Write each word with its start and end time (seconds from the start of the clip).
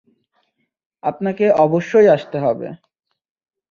আপনাকে 1.03 1.45
অবশ্যই 1.57 2.07
আসতে 2.07 2.37
হবে। 2.39 2.67